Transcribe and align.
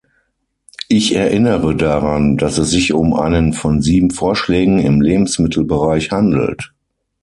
Ich 0.87 1.13
erinnere 1.13 1.75
daran, 1.75 2.35
dass 2.35 2.57
es 2.57 2.71
sich 2.71 2.93
um 2.93 3.13
einen 3.13 3.53
von 3.53 3.83
sieben 3.83 4.09
Vorschlägen 4.09 4.79
im 4.79 4.99
Lebensmittelbereich 4.99 6.09
handelt. 6.09 6.73